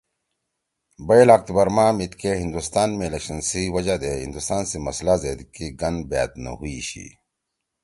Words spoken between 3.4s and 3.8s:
سی